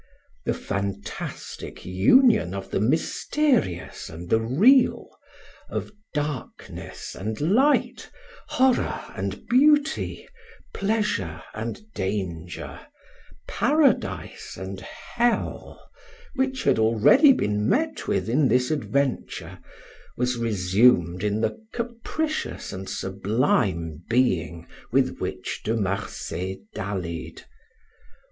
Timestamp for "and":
4.09-4.31, 7.13-7.39, 9.15-9.45, 11.53-11.81, 14.57-14.79, 22.73-22.89